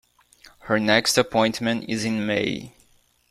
Her 0.61 0.79
next 0.79 1.15
appointment 1.19 1.87
is 1.87 2.05
in 2.05 2.25
May. 2.25 2.73